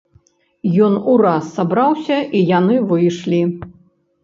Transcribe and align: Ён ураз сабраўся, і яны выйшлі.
Ён 0.85 0.93
ураз 1.13 1.43
сабраўся, 1.59 2.17
і 2.41 2.43
яны 2.57 2.75
выйшлі. 2.95 3.41